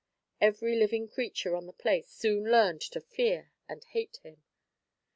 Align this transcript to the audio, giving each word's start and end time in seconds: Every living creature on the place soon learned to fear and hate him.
Every 0.41 0.75
living 0.75 1.07
creature 1.07 1.55
on 1.55 1.67
the 1.67 1.73
place 1.73 2.09
soon 2.09 2.45
learned 2.45 2.81
to 2.89 2.99
fear 3.01 3.51
and 3.69 3.83
hate 3.83 4.17
him. 4.23 4.41